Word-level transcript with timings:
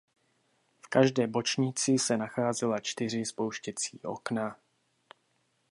V 0.81 0.87
každé 0.89 1.27
bočnici 1.27 1.97
se 1.99 2.17
nacházela 2.17 2.79
čtyři 2.79 3.25
spouštěcí 3.25 4.01
okna. 4.03 4.57